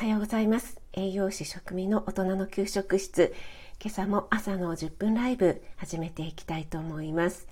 [0.00, 0.80] はようございます。
[0.94, 3.34] 栄養士食味の大人の給食室。
[3.78, 7.46] 今朝も朝の10分ライブ始めていきたいと思います。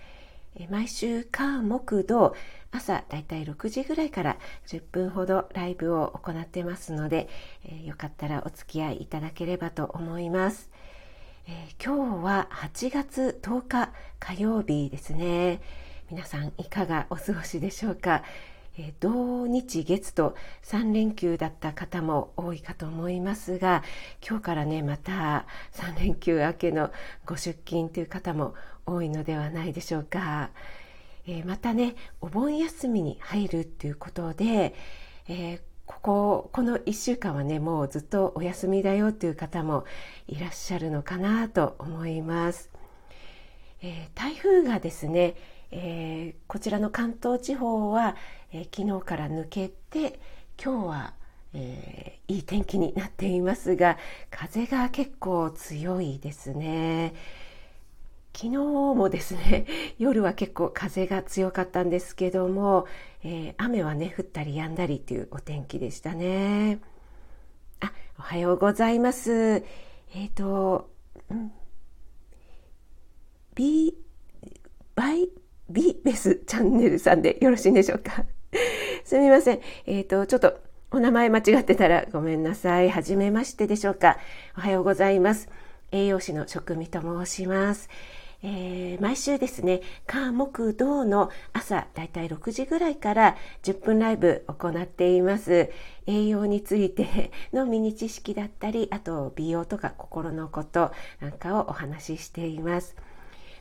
[0.71, 2.35] 毎週火木土
[2.71, 7.29] 朝だいたい6時ぐらいから10分ほどライブを行ってますので、
[7.67, 10.71] えー、よかったらお付き合いいただければと思います、
[11.47, 15.61] え、今日は8月10日火曜日ですね。
[16.11, 18.23] 皆さんいかがお過ごしでしょうか？
[18.81, 23.83] え土日月と3連休だった方も多いかと思いますが
[24.27, 26.93] 今日からねまた3連休明けの
[27.27, 28.55] ご出勤という方も
[28.87, 30.51] 多いのではないでしょうか、
[31.27, 34.77] えー、またねお盆休みに入るということで、
[35.27, 39.87] えー、こここの1週間はねもうずっとお休みだよという方も
[40.29, 42.71] いらっしゃるのかなと思います、
[43.83, 45.35] えー、台風がですね
[45.71, 48.17] えー、こちらの関東地方は、
[48.53, 50.19] えー、昨日から抜けて
[50.63, 51.15] 今日は、
[51.55, 53.99] えー、いい天気になっていますが
[54.31, 57.15] 風が結構強いですね。
[58.35, 59.67] 昨日もですね
[59.99, 62.87] 夜は結構風が強かったんですけども、
[63.25, 66.81] えー、雨はね降ったり止んだりというお天気でしたね。
[67.81, 69.65] あおはようございます。
[70.15, 70.89] えっ、ー、と、
[71.31, 71.53] うん、
[73.55, 73.95] B
[74.95, 75.29] バイ
[75.69, 78.25] ビベスチャンネルさんでよろしいんでしょうか？
[79.05, 79.61] すみません。
[79.87, 80.59] えっ、ー、と、ちょっと
[80.91, 82.91] お名前間違ってたらごめんなさい。
[82.91, 84.19] はじめましてでしょうか？
[84.57, 85.49] おはようございます。
[85.93, 87.89] 栄養士の食味と申します。
[88.41, 95.71] えー、毎週ですね、火木土の朝だいたい6時ぐらいから10分ライブ行っています。
[96.07, 102.95] 栄養について のミニ知識だったり、あと美容とか心のことなんかをお話ししています。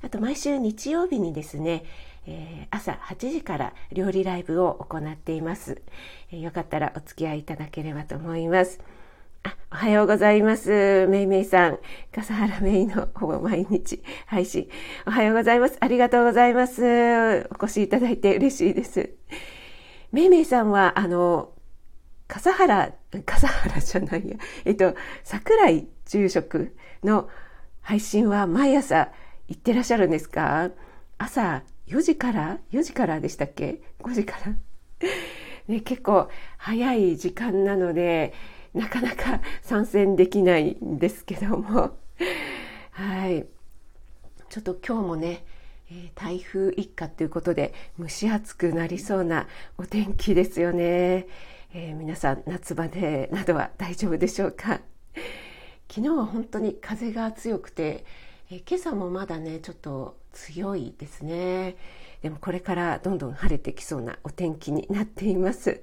[0.02, 1.84] あと毎週日曜日にですね、
[2.26, 5.81] えー、朝8時から料理ライブを行っています、
[6.31, 8.80] えー、よかったらお付き合いいただければと思います。
[9.44, 11.07] あおはようございます。
[11.07, 11.80] めいめいさん。
[12.13, 14.69] 笠原めいのほぼ毎日配信。
[15.06, 15.78] おはようございます。
[15.80, 17.47] ありがとうございます。
[17.52, 19.12] お越しいただいて嬉しいです。
[20.12, 21.53] めいめいさんは、あの、
[22.28, 22.94] 笠原、
[23.25, 27.30] 笠原 じゃないや、えっと、桜井住職の
[27.81, 29.12] 配信は毎朝
[29.47, 30.72] 行ってらっしゃるんですか？
[31.18, 34.53] 朝4時から？4時からでしたっけ？5時から？
[35.68, 38.34] ね、結構早い時間なので
[38.74, 41.97] なかなか参戦できないんですけども。
[42.91, 43.46] はい。
[44.50, 45.46] ちょっと今日もね
[46.16, 49.47] 台風一過ということで蒸し暑くなりそうな
[49.78, 51.28] お天気ですよね、
[51.74, 54.80] えー、皆さん夏バテなどは大丈夫でしょうか？
[55.90, 58.06] 昨日は本当に風が強くて
[58.50, 61.75] え今朝もまだねちょっと強いですね。
[62.22, 65.81] でもこれからどんどん晴れてきそうなお天気になっています。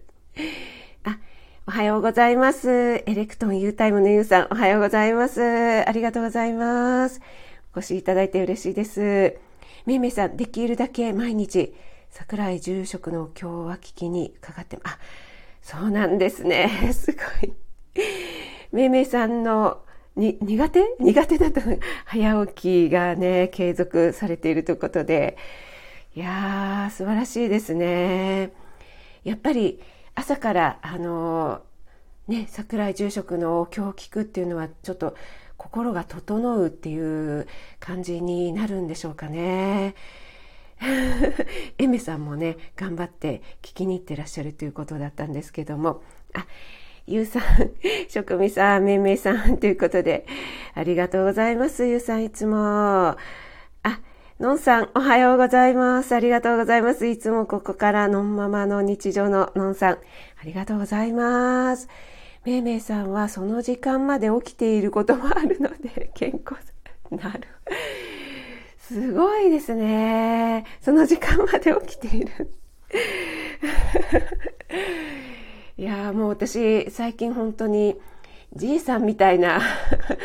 [1.04, 1.18] あ
[1.66, 2.70] おはようございます。
[2.70, 5.42] エレクトン U タイムの U さんおはようございます。
[5.42, 7.20] ありがとうございます。
[7.76, 9.36] お越しいただいて嬉しいです。
[9.84, 11.74] めいめいさんできるだけ毎日
[12.08, 14.98] 桜井住職の今日は聞きにかかってあ
[15.60, 16.90] そうなんですね。
[16.94, 17.52] すごい。
[18.72, 19.83] めいめいさんの
[20.16, 20.84] に苦手？
[21.00, 21.60] 苦手だった
[22.06, 25.36] 早起きがね、継続されているということで、
[26.14, 28.52] いやー、素晴らしいですね。
[29.24, 29.80] やっぱり
[30.14, 31.62] 朝から、あの、
[32.28, 35.16] ね、桜井住職のお経を聞くっていうのは、ちょっと
[35.56, 37.46] 心が整うっていう
[37.80, 39.94] 感じになるんでしょうかね。
[41.78, 46.02] エメさんもね、頑張って聞きに行ってらっしゃるということだったんですけども、
[46.34, 46.46] あ、
[47.06, 47.42] ゆうさん、
[48.08, 50.26] 職味さん、めいめいさんということで、
[50.74, 51.84] ありがとうございます。
[51.86, 52.56] ゆうさん、いつも。
[52.56, 53.16] あ、
[54.40, 56.14] のんさん、おはようございます。
[56.14, 57.06] ありがとうございます。
[57.06, 59.98] いつもここからのんままの日常ののんさん、あ
[60.44, 61.88] りがとうございます。
[62.46, 66.56] めいめいさんはその時間まで起きていることもあるので、健康
[67.10, 67.40] なる。
[68.78, 70.64] すごいですね。
[70.80, 72.50] その時間まで起きている。
[75.76, 77.96] いやもう私最近本当に
[78.54, 79.60] じいさんみたいな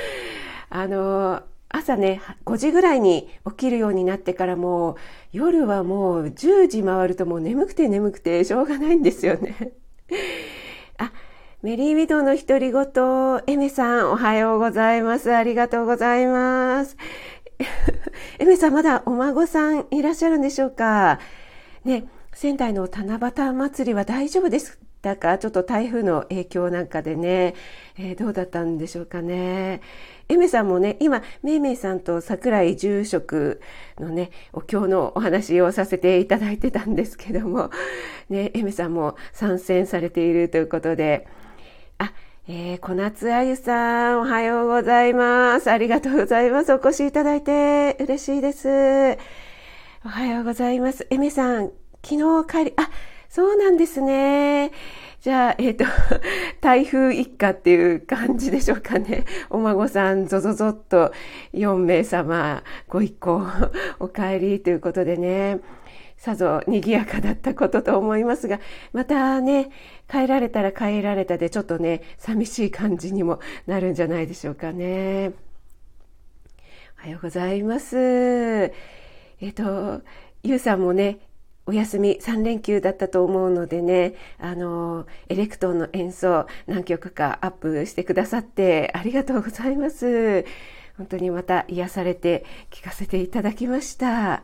[0.70, 4.96] あの朝ね5時ぐらいに起きるようになってからもう
[5.32, 9.56] 夜はもう10時回るともう眠くて眠くてしょうがないんですよね。
[10.98, 11.12] あ
[11.64, 12.84] メリーウィドウの独り言
[13.48, 15.34] エメさんおはようございます。
[15.34, 16.96] ありがとうございます。
[18.40, 21.20] エメさんまだお孫さんいらっしゃるんでしょうか？
[21.86, 27.56] ね仙台の七夕祭りは大丈夫ですだからちょっと台風の影響なんかでね、
[27.98, 29.82] えー、どうだったんでしょうかね。
[30.28, 33.62] エメさんもね、今、めいめいさんと桜井住職
[33.98, 37.72] のね、お経のお話をさせていただいてたんですけども、
[38.30, 41.28] ね、エメさんも参戦されているということで、
[41.98, 42.12] あ、
[42.50, 45.72] えー、小夏あゆさん、おはようございます。
[45.72, 46.74] ありがとうございます。
[46.74, 49.18] お越しいただいて嬉しいです。
[50.06, 51.08] おはようございます。
[51.10, 51.72] エメさん、
[52.04, 52.90] 昨日帰り、あ、
[53.30, 54.72] そうなんですね。
[55.22, 55.86] じゃあ、えっ、ー、と、
[56.62, 59.26] 台風一過っていう感じでしょうかね。
[59.52, 61.14] お孫さん、ぞぞぞっと
[61.54, 63.46] 4名様ご一行
[64.00, 65.60] お帰りということでね。
[66.18, 68.60] さぞ賑やかだったことと思いますが、
[68.94, 69.70] またね、
[70.10, 75.34] 帰られたら帰られたでちょっとね、寂しい感じにもなるんじゃないでしょうかね。
[77.00, 77.96] おはようございます。
[77.98, 80.04] えっ、ー、と、
[80.44, 81.20] ゆうさんもね、
[81.70, 90.46] お休み3連休だったと思うのでね、あの、エレクトーンの演奏何曲かアップしてくださってありがとうございます。
[90.98, 94.42] 本当にまた癒されて聞かせていただきました。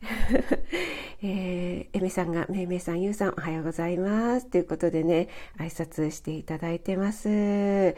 [1.22, 4.46] えー、エミさんが、めいめいさん、ゆうさん、おはようございます。
[4.46, 5.28] ということでね、
[5.58, 7.28] 挨拶していただいてます。
[7.28, 7.94] え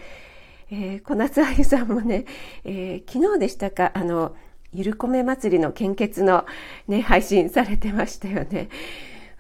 [0.73, 2.25] ー、小夏あゆさんもね、
[2.65, 4.35] えー、昨日でしたか、あの、
[4.73, 6.47] ゆるこめ祭りの献血の
[6.87, 8.69] ね、配信されてましたよね。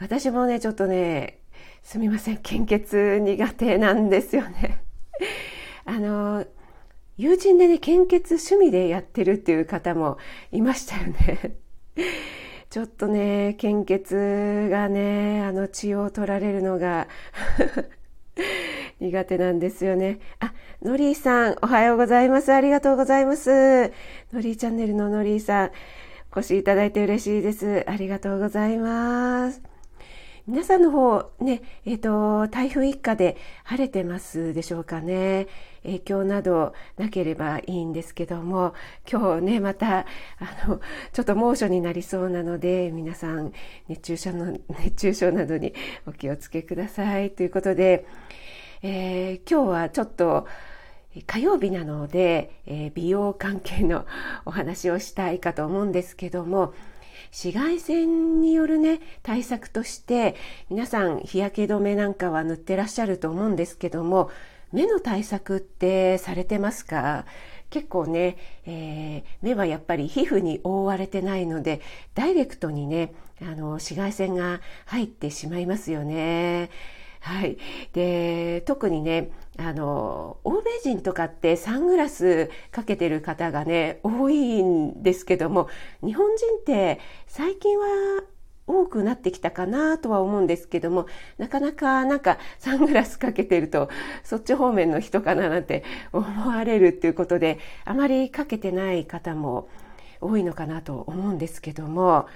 [0.00, 1.38] 私もね、ちょっとね、
[1.82, 4.82] すみません、献血苦手なんですよね。
[5.84, 6.44] あの、
[7.16, 10.18] 友人でね、献血趣味でやってるっていう方も
[10.52, 11.56] いましたよね。
[12.70, 17.08] ちょっとね、献血がね、あの血を取られるのが
[19.00, 20.20] 苦手なんですよね。
[20.40, 20.52] あ、
[20.82, 22.52] のりーさん、おはようございます。
[22.52, 23.92] ありがとうございます。
[24.32, 25.70] のりーチャンネルののりーさん、
[26.34, 27.84] お越しいただいて嬉しいです。
[27.88, 29.62] ありがとうございます。
[30.46, 35.46] 皆さんの方、ね、えっ、ー、と、台風一過で晴れてますでしょうかね。
[35.82, 38.74] 影響などなければいいんですけども、
[39.10, 40.06] 今日ね、また、あ
[40.66, 40.80] の、
[41.12, 43.52] ちょっと猛暑になりそうなので、皆さん、
[43.88, 45.72] 熱中症の、熱中症などに
[46.06, 47.30] お気をつけください。
[47.30, 48.06] ということで、
[48.82, 50.46] えー、今日はちょっと、
[51.26, 54.06] 火曜日なので、えー、美容関係の
[54.46, 56.72] お話をしたいかと思うんですけども、
[57.30, 60.34] 紫外線によるね、対策として、
[60.70, 64.30] 皆さん日焼け止めなんかは塗ってらっしゃると思うんですけども、
[64.72, 67.26] 目の対策ってされてますか？
[67.70, 68.36] 結構ね、
[68.66, 71.80] えー、目はやっぱり皮膚に覆われてないので、
[72.14, 73.12] ダイレクトにね、
[73.42, 76.70] あの、紫外線が入ってしまいますよね。
[77.20, 77.58] はい。
[77.92, 85.68] で、特にね、あの、欧米人とかってサングラスかけてる方がね、多いんですけども、
[86.02, 87.86] 日本人って最近は
[88.66, 91.06] 多くなってきたかなとは思うんですけども、
[91.36, 93.90] なかなかなんかサングラスかけてると、
[94.24, 99.68] そっち方面の人かななんて思われるっていうことで、あまりかけてない方も
[100.22, 102.26] 多いのかなと思うんですけども、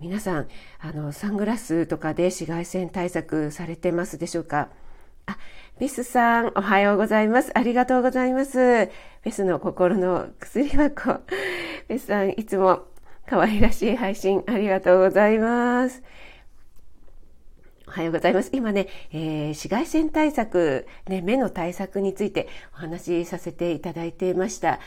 [0.00, 0.48] 皆さん、
[0.78, 4.68] あの、サングラスとかで紫外線対策されてますでしょうか？
[5.26, 5.36] あ、
[5.80, 7.50] ベスさん、おはようございます。
[7.58, 8.90] ありがとうございます。
[9.24, 11.20] ベスの心の薬箱。
[11.88, 12.84] ベスさん、いつも
[13.26, 16.00] 可愛らしい配信ありがとうございます。
[17.88, 18.50] おはようございます。
[18.52, 24.78] 今ね、えー、紫外線対策、ね、目の対策についてお話しさせていただいていました。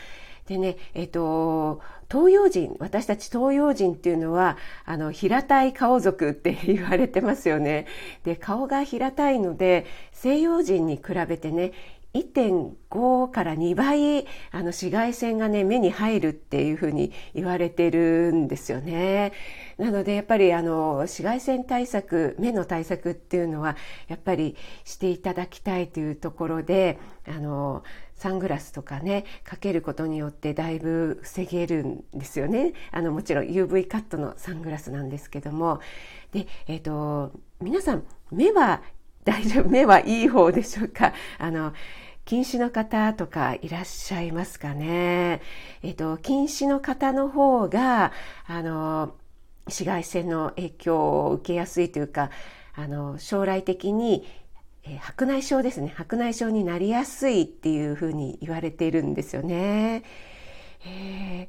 [0.46, 1.80] でね、えっ、ー、と、
[2.12, 7.86] 東洋人、私たち東洋人っていうのは、あの、平たい顔族って言われてますよね。
[8.22, 11.72] で、顔が平たいので、西洋人に比べてね、
[12.14, 19.32] 1.5から2倍あの紫外線がね目に入るっていうふうに言われてるんですよね。
[19.78, 23.76] なのでやっぱりあの紫外線対策目の対策っていうのは
[24.08, 27.82] やっぱりしていただきたいというところであの
[28.14, 32.74] サングラスとかねかけることによってだいぶ防げるんですよね。
[32.90, 35.80] あのもちろん UV カットのサングラスなんですけども
[36.32, 38.82] で、えーと皆さん目は
[39.24, 39.68] 大丈夫？
[39.68, 41.12] 目はいい方でしょうか？
[41.38, 41.72] あの
[42.24, 45.40] 近視の方とかいらっしゃいますかね？
[45.82, 48.12] えっと、近視の方の方が、
[48.46, 49.14] あの、
[49.66, 52.30] 紫外線の影響を受けやすいというか、
[52.74, 54.24] あの、将来的に、
[54.84, 55.92] えー、白内障ですね。
[55.96, 60.02] 白内障になりやすいっていうふうに言われているんですよね。
[60.84, 61.48] え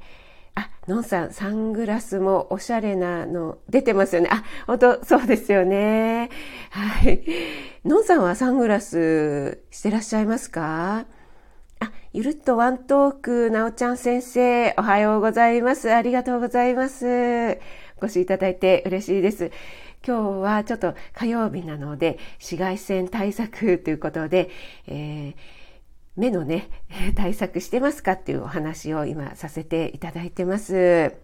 [0.86, 4.28] のんさん、サングラスもおしゃれなの出てますよね。
[4.30, 6.28] あ、本当そうですよね。
[6.70, 7.24] はい。
[7.86, 11.06] のんさんはサングラスしてらっしゃいますか？
[11.80, 15.90] あ、ゆるっとワントーク、なおちゃん先生、おはようございます。
[15.90, 17.58] ありがとうございます。
[18.02, 19.52] お越しいただいて嬉しいです。
[20.06, 24.50] 今日はちょっと火曜日なので、紫外線対策ということで、
[24.86, 25.63] えー
[26.16, 26.68] 目のね、
[27.16, 31.14] 対策してますかっていうお話を今させていただいてます。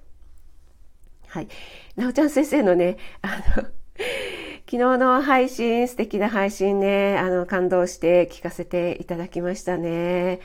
[1.29, 1.49] はい。
[1.97, 3.63] なおちゃん先生のね、 あの、
[4.67, 10.41] 昨日の配信、素敵な配信ね、あの、感動して聞かせていただきましたね。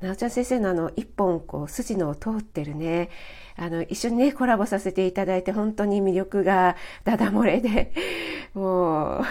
[0.00, 3.10] なおちゃん先生のあの、一本こう、筋の通ってるね、
[3.58, 7.92] あの、一緒にね、コラボさせていただいて、本当に魅力がダダ漏れで、
[8.54, 9.22] もう、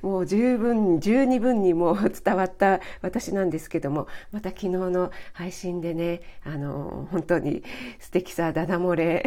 [0.06, 7.62] もう十分、十二分にもう 伝わった私なんですけども、また昨日の配信でね、あの、本当に
[8.00, 9.26] 素敵さダダ漏れ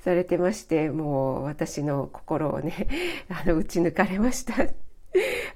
[0.00, 2.88] されてまして、もう私の心をね、
[3.28, 4.54] あの、打ち抜かれました。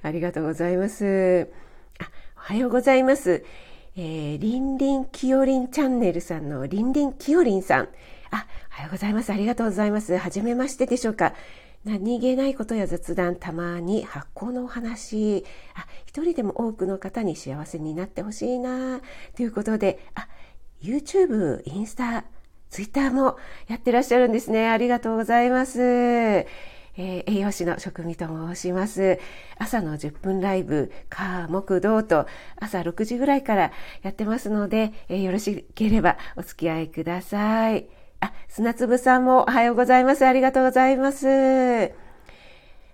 [0.03, 1.49] ありがとうございます。
[1.99, 3.43] あ、おはようございます。
[3.95, 7.89] えー、リンリンキヨリンチャンネルさんのリンリンキヨリンさん。
[8.31, 9.31] あ、おはようございます。
[9.31, 10.17] ありがとうございます。
[10.17, 11.33] はじめましてでしょうか。
[11.85, 18.99] 何気ないことや雑談、たまに発酵のお話、あ、一人でも多くの方に幸せになってほしいな、
[19.35, 20.27] ということで、あ、
[20.81, 22.25] YouTube、インスタ、
[22.69, 24.67] Twitter もやってらっしゃるんですね。
[24.67, 26.45] ありがとうございます。
[26.97, 29.19] えー、栄養士の職味と申します。
[29.57, 32.27] 朝の10分ライブ、火、木、土と
[32.57, 37.87] 朝6時ぐらいからやってますので、えー、よろしければお付き合いください。
[38.21, 40.25] あ、砂粒さんもおはようございます。
[40.25, 41.27] ありがとうございます。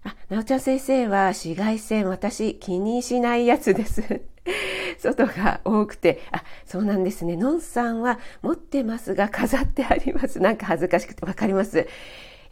[0.04, 4.22] あ、なおちゃん先生は紫外線私気にしないやつです。
[5.00, 7.36] 外が多くて、あ、そうなんですね。
[7.36, 10.40] のんさんは持ってますが飾ってあります。
[10.40, 11.88] なんか恥ずかしくてわかります。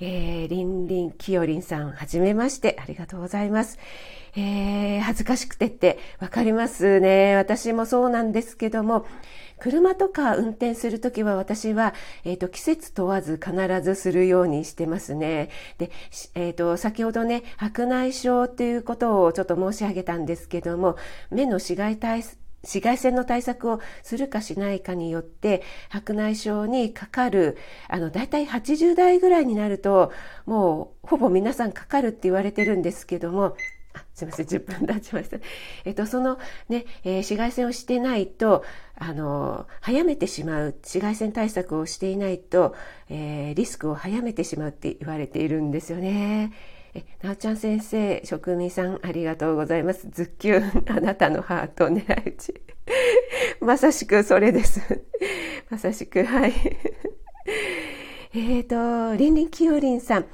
[0.06, 3.80] えー、りんりんきよりんさん、はじめまして、ありがとうございます。
[4.36, 7.38] えー、恥ずかしくてってわかりますね。
[7.38, 9.06] 私もそうなんですけども、
[9.60, 11.94] 車とか運転するときは私は、
[12.26, 15.50] えっ、ー、と、季節問わず必ずするようにしてますね。
[15.78, 15.90] で、
[16.36, 20.98] えっ、ー、と、先ほどね、白内障っていうことをちょっと申し上げたんですけども、
[21.32, 22.24] 目の紫外対
[22.64, 27.58] 紫外線の対策をするかしないかによって白内障にかかる
[27.90, 30.12] あの大体80代ぐらいになると
[30.46, 33.56] もうほぼ皆さんかかるって言われてるんですけども
[33.94, 35.38] あすいません10分経ちました。
[35.86, 38.64] えっとそのね、えー、紫外線をしてないと
[38.96, 42.76] あの早めてしまう紫外線対策をしていないと、
[43.10, 46.54] えー、リスクを早めてしまうって言われているんですよね。
[46.96, 50.08] え、なおちゃん先生、職人さん、ありがとうございます。
[50.12, 52.62] ズッキュン、あなたのハート狙い撃ち。
[53.62, 54.80] まさしくそれです。
[55.72, 56.54] まさしく、はい。
[58.36, 60.26] えっと、りんりんきよりんさん、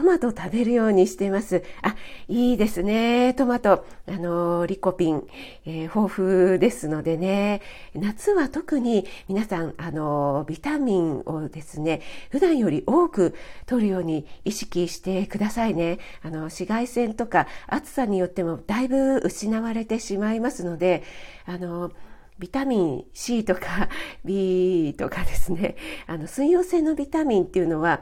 [0.00, 1.62] トマト食べるようにしてます。
[1.82, 1.94] あ、
[2.26, 3.34] いいですね。
[3.34, 5.28] トマト、あの、リコピン、
[5.66, 7.60] えー、豊富ですのでね。
[7.94, 13.34] 夏は特に皆さん、あの、ビタミンをですね、普段より多く
[13.66, 15.98] 取るように意識してくださいね。
[16.22, 21.02] あの、紫外線とか暑さによってもだいぶ失われてしまいますので、
[21.44, 21.92] あの、
[22.38, 23.90] ビタミン C とか
[24.24, 25.76] B とかですね、
[26.06, 28.00] あの、水溶性のビタミンっていうのは、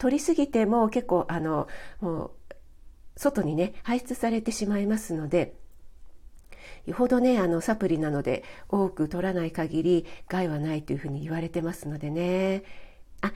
[0.00, 1.68] 取りすぎても結構あの
[2.00, 2.30] もう
[3.16, 5.54] 外にね排出されてしまいますので
[6.86, 12.64] よほどねあのサプリなので多く取らない限り害はないというふうに言われてますのでね
[13.20, 13.32] あ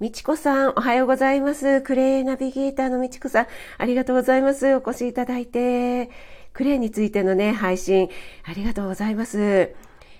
[0.00, 1.80] みちこさん、おはようございます。
[1.80, 3.46] クレイナビゲーターのみちこさん、
[3.78, 4.74] ありがとうございます。
[4.74, 6.10] お越しいただいて。
[6.52, 8.10] クレイについてのね、配信、
[8.42, 9.72] ありがとうございます。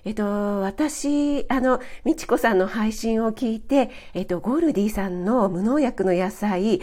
[0.04, 6.82] えっと、私、あの、みちこさんの配信を聞いて、えっと、ゴールディさんの無農薬の野菜、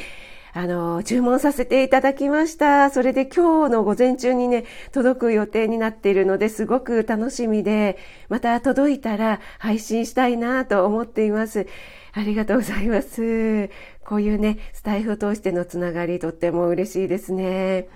[0.53, 2.89] あの、注文させていただきました。
[2.89, 11.67] それで今日の午前中にね、届く予定になっているので、すごく楽しみで、また届いたら配信したいなと思っています。
[12.13, 13.69] ありがとうございます。
[14.03, 17.87] こういうね、スタイフを通してのつながり、とっても嬉しいですね。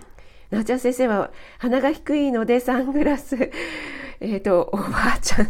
[0.52, 3.52] なおちゃん先生は鼻が低いのでサングラス
[4.20, 5.50] えっ、ー、と、おばあちゃん、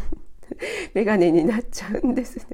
[0.93, 2.45] メガネになっちゃうんですね。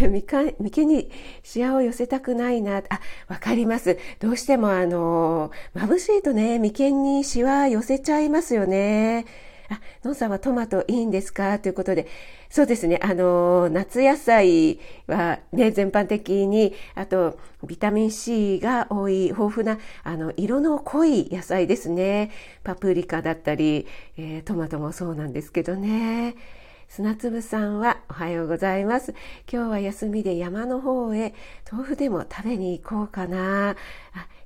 [0.00, 1.10] 眉間眉間に
[1.42, 2.78] しわを寄せたくないな。
[2.78, 3.98] あ、わかります。
[4.20, 9.26] どうしてもあの、眩しいとね、眉間にしわ寄せちゃいますよね。
[9.72, 11.58] あ、のんさんはトマトいいんですか？
[11.58, 12.06] ということで、
[12.50, 22.30] そうですね、あの、夏野菜はね、全般的に、あと、ビタミン C が多い、豊富な、あの、色の濃い野菜ですね。
[22.62, 23.86] パプリカだったり、
[24.16, 26.34] えー、トマトもそうなんですけどね。
[26.88, 29.14] 砂粒さんはおはようございます。
[29.50, 31.32] 今日は休みで山の方へ
[31.70, 33.70] 豆腐でも食べに行こうかな。
[33.70, 33.74] あ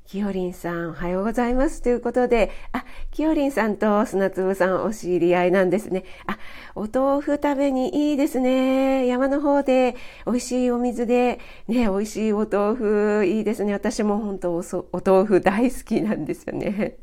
[0.07, 1.83] きよりんさん、おはようございます。
[1.83, 6.05] ということで、あ、きよりんさんと砂粒さんお知り合いなんですね。
[6.29, 6.39] あ、
[6.77, 9.09] お豆腐食べにいいですね。
[9.09, 13.73] 山の方で美味しいお水で、ね、美味しいお豆腐いいですね。
[13.73, 16.99] 私も本当おお豆腐大好きなんですよね。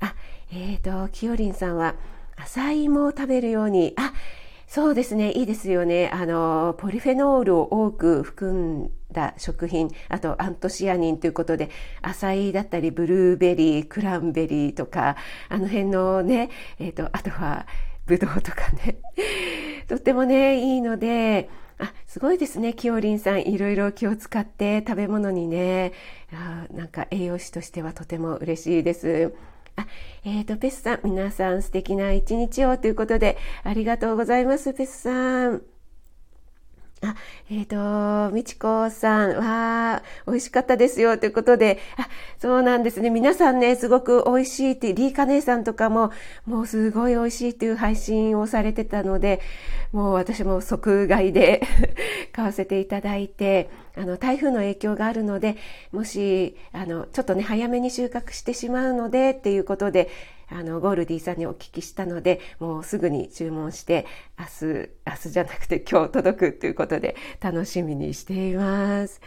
[0.00, 0.16] あ、
[0.50, 1.94] えっ、ー、と、きよりんさんは、
[2.36, 4.12] 浅い芋を食べるように、あ、
[4.66, 6.10] そうですね、いいですよね。
[6.12, 11.70] あの、ポリフェノールを多く含んった食品、あとアントシアニンということで、
[12.02, 15.16] アサイだったり、ブルーベリー、クランベリーとか、
[15.48, 17.66] あの辺のね、えっ、ー、と、あとは、
[18.04, 18.98] ブドウとかね、
[19.88, 22.72] とってもね、いいので、あ、すごいですね。
[22.74, 25.92] きよりんさん、いろいろ気を使って食べ物にね、
[26.72, 29.34] なんか栄養士としてはとても嬉しいです。
[29.76, 29.86] あ、
[30.24, 35.75] えっ、ー、と、ペスさん、皆さん素敵な一日をということで、ありがとうございます、ペスさん。
[37.02, 37.14] あ、
[37.50, 43.10] えっ、ー、と、みちこさん、わー、美味しかったですよ、ということで、あ、そうなんですね。
[43.10, 46.10] 皆さんね、すごく美味しいって、リーカ姉さんとかも、
[46.46, 49.40] もうすごい美味しいっていう配信をされてたので、
[49.92, 51.62] もう私も即買いで
[52.32, 55.56] 買わせていただいて、あの、台風の影響があるので、
[55.92, 60.08] もし、あの、ちょっとね、早めに収穫してしまうので、っていうことで、
[60.48, 64.06] あの、ゴールディさんにお聞きしたので、もうすぐに注文して、
[64.38, 69.20] 明日、明日じゃなくて今日届くということで、楽しみにしています。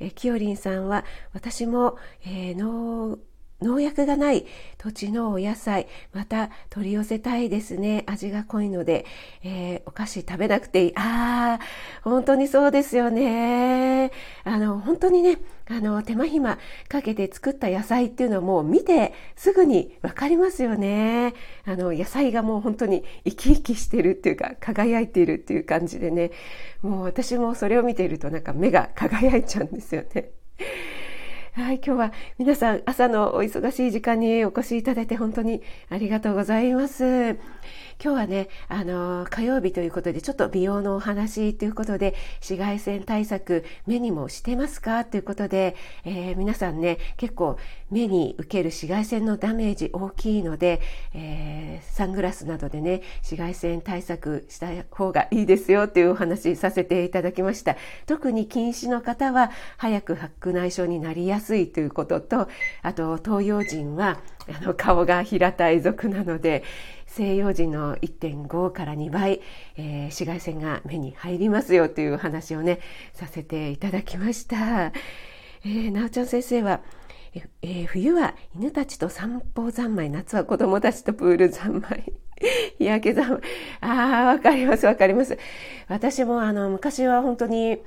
[0.00, 3.18] えきよりんさんは、私も、えー、農
[3.64, 4.46] 農薬がない
[4.78, 8.04] 土地のお野菜、また取り寄せたいですね。
[8.06, 9.06] 味が濃いので、
[9.42, 10.92] えー、お菓子食べなくていい。
[10.96, 11.64] ああ、
[12.02, 14.10] 本当にそうですよね。
[14.44, 21.32] あの、本当にね、あの、手間暇かけて作った野菜っていうのはもう見てすぐにわかりますよね。
[21.64, 26.30] あの、野菜がもう本当に生き生きしてるっていうか、輝いているっていう感じでね、
[26.82, 30.30] もう私もそれを見ているとなんか目が輝いちゃうんですよね。
[31.54, 37.36] はい、今日は皆さん朝のお忙しい時間にお越しいただいて本当にありがとうございます。
[38.02, 47.56] 今日はね、あの、火曜日ということで、ちょっと美容のお話ということで、紫外線対策、目にもしてますかということで、えー、皆さんね、結構
[47.90, 50.80] 目に受ける紫外線のダメージ大きいので、
[51.14, 57.76] えー、サングラスなどでね、紫外線対策した方がいいですよっていうお話させていただきました。
[58.06, 62.48] 特に近視の方は、早く白内障になりやすいということと、
[62.82, 66.64] あと、東洋人は、あの、顔が平たい族なので、
[67.06, 69.40] 西洋人の1.5から2倍、
[69.76, 72.80] えー、紫外線が目に入りますよという話をね、
[73.12, 74.86] させていただきました。
[74.86, 76.80] えー、なおちゃん先生は、
[77.62, 82.12] えー、冬は犬たちと散歩三昧、夏は子供たちとプール三昧。
[82.78, 83.40] 日焼け三昧。
[83.80, 85.38] ああ、わかります、わかります。
[85.88, 87.78] 私もあの、昔は本当に、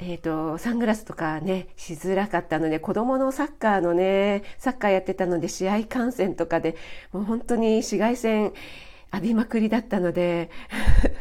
[0.00, 6.76] えっ、ー、と、サングラスとかね、しづらかったので、子供のサッカーのね、サッカーやってたので、試合観戦とかで、
[7.12, 8.52] もう本当に紫外線
[9.12, 10.50] 浴びまくりだったので、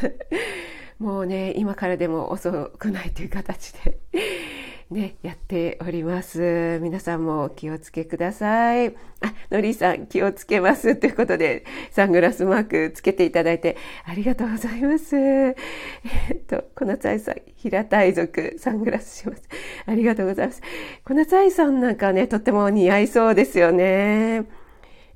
[0.99, 3.97] もうね、今からでも遅くないという形で。
[4.89, 6.80] ね、やっております。
[6.82, 8.95] 皆さんもお気をつけください。
[9.19, 15.17] あ、のりさん気をつけますということで、サングラスマークつけていただいてありがとうございます。
[15.17, 15.56] え
[16.36, 19.43] っと、小夏愛さん、平たい族、サングラスします。
[19.86, 20.62] ありがとうございます。
[21.04, 24.45] 小夏愛さんなんかね、とっても似合いそうですよね。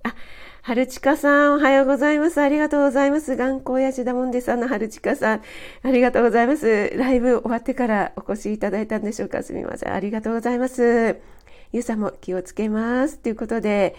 [0.03, 0.13] あ、
[0.63, 2.39] 春近さん、おはようございます。
[2.39, 3.35] ありがとうございます。
[3.35, 5.41] 頑固親父だもんでさんの春近さん、
[5.81, 6.91] ありがとうございます。
[6.95, 9.93] ライブ終わってからお越しいただいたんでしょうかすみません。
[9.93, 11.19] ありがとうございます。
[11.71, 13.17] ゆうさんも気をつけます。
[13.17, 13.95] ということで、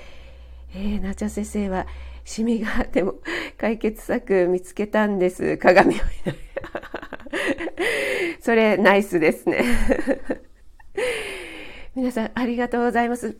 [0.72, 1.88] えー、なちゃ先生は、
[2.24, 3.16] シミがあっても
[3.58, 5.56] 解決策見つけたんです。
[5.56, 6.38] 鏡を見ない。
[8.40, 9.64] それ、ナイスですね。
[11.96, 13.36] 皆さん、ありがとうございます。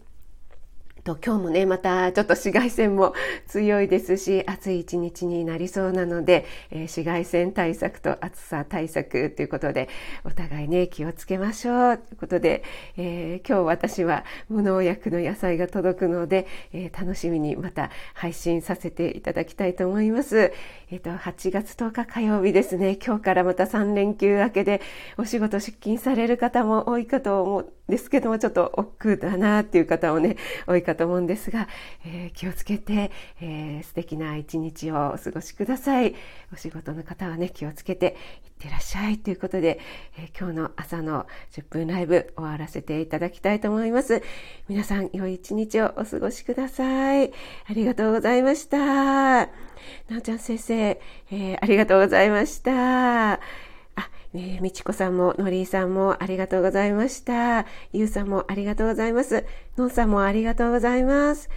[1.05, 3.13] と今日もね、またちょっと紫外線も
[3.49, 9.89] 強いですし、暑い一日になりそうなので、えー、紫外線対策と暑さ対策ということで、
[10.25, 12.63] お互いね、気をつけましょうということで、
[12.97, 20.53] えー、今日私は無農薬の野菜が届くので、えー、楽しみにまた配信させていただきたいと思います。
[20.93, 24.81] えっ、と、8月10日火曜日ですね、今日からまた3連休明けで
[25.19, 30.37] お仕事出勤される方も多いかと思うんですけども、ちょっと億劫だなっていう方もね、
[30.69, 31.69] 多いかと思うんですが、
[32.05, 36.15] えー、気をつけて、えー、素敵な一日をお過ごしください。
[36.53, 39.81] お仕事の方はね、気をつけていってらっしゃいということで、
[40.19, 44.23] えー、今日の朝の10分ライブ終わらせていただきたいと思います。
[44.69, 47.31] 皆さん、良い一日をお過ごしください。
[47.31, 47.33] あ
[47.75, 48.79] りがとうございました。
[50.09, 51.01] なおちゃん先生、
[51.31, 53.72] えー、ありがとうございました。
[54.35, 57.67] えー、みちこさんも、のりーさんもありがとうございました。
[57.93, 59.45] ゆうさんもありがとうございます。
[59.77, 61.51] のんさんもありがとうございます。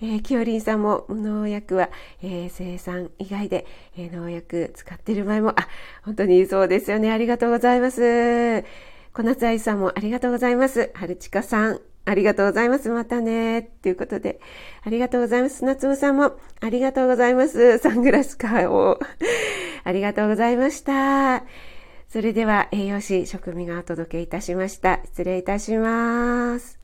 [0.00, 1.90] えー、きよりんさんも無農薬は、
[2.22, 3.66] えー、生産以外で、
[3.98, 5.68] えー、農薬使ってる場合も、あ、
[6.04, 7.12] 本当にそうですよね。
[7.12, 8.64] ありがとうございます。
[9.12, 10.90] 小夏愛さんもありがとうございます。
[10.94, 12.88] 春近さん、ありがとうございます。
[12.88, 13.62] またね。
[13.82, 14.40] ということで、
[14.82, 15.66] ありがとうございます。
[15.66, 17.76] 夏つさんも、ありがとうございます。
[17.76, 18.98] サングラス買おう。
[19.84, 21.44] ありがとうございました。
[22.12, 25.00] それでは栄養士食味がお届けいたしました。
[25.06, 26.81] 失礼いたします。